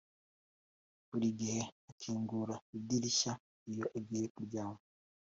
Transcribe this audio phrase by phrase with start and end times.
[1.09, 3.31] buri gihe akingura idirishya
[3.71, 4.81] iyo agiye kuryama.